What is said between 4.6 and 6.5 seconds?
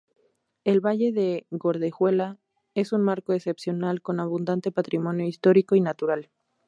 patrimonio histórico y natural.